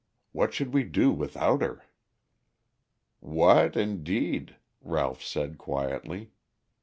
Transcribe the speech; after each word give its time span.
What 0.31 0.51
should 0.51 0.73
we 0.73 0.83
do 0.83 1.11
without 1.11 1.61
her?" 1.61 1.85
"What, 3.19 3.77
indeed?" 3.77 4.55
Ralph 4.81 5.21
said 5.23 5.59
quietly. 5.59 6.31